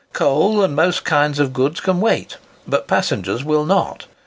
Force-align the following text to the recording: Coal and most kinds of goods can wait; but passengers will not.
Coal 0.13 0.63
and 0.63 0.75
most 0.75 1.05
kinds 1.05 1.37
of 1.37 1.53
goods 1.53 1.79
can 1.79 2.01
wait; 2.01 2.37
but 2.67 2.87
passengers 2.87 3.43
will 3.43 3.65
not. 3.67 4.07